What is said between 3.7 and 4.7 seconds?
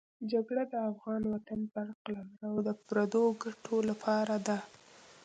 لپاره ده.